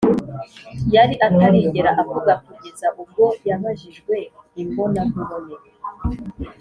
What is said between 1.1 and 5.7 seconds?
atarigera avuga kugeza ubwo yabajijwe imbonankubone